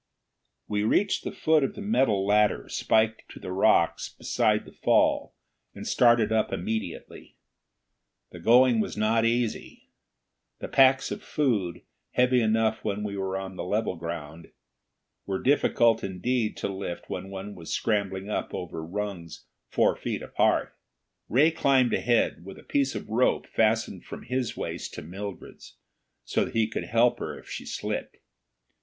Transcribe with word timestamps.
We 0.67 0.81
reached 0.83 1.23
the 1.23 1.31
foot 1.31 1.63
of 1.63 1.75
the 1.75 1.81
metal 1.83 2.25
ladder 2.25 2.67
spiked 2.69 3.29
to 3.33 3.39
the 3.39 3.51
rocks 3.51 4.09
beside 4.09 4.65
the 4.65 4.71
fall 4.71 5.35
and 5.75 5.85
started 5.85 6.31
up 6.31 6.51
immediately. 6.51 7.35
The 8.31 8.39
going 8.39 8.79
was 8.79 8.97
not 8.97 9.25
easy. 9.25 9.89
The 10.57 10.67
packs 10.69 11.11
of 11.11 11.21
food, 11.21 11.83
heavy 12.13 12.41
enough 12.41 12.83
when 12.83 13.03
we 13.03 13.15
were 13.15 13.37
on 13.37 13.55
level 13.55 13.95
ground, 13.95 14.49
were 15.27 15.37
difficult 15.39 16.03
indeed 16.03 16.57
to 16.57 16.67
lift 16.67 17.07
when 17.07 17.29
one 17.29 17.53
was 17.53 17.71
scrambling 17.71 18.27
up 18.27 18.55
over 18.55 18.83
rungs 18.83 19.45
four 19.69 19.95
feet 19.95 20.23
apart. 20.23 20.75
Ray 21.29 21.51
climbed 21.51 21.93
ahead, 21.93 22.43
with 22.43 22.57
a 22.57 22.63
piece 22.63 22.95
of 22.95 23.07
rope 23.07 23.45
fastened 23.45 24.03
from 24.05 24.23
his 24.23 24.57
waist 24.57 24.95
to 24.95 25.03
Mildred's, 25.03 25.75
so 26.25 26.45
that 26.45 26.55
he 26.55 26.65
could 26.65 26.85
help 26.85 27.19
her 27.19 27.37
if 27.37 27.47
she 27.47 27.67
slipped. 27.67 28.17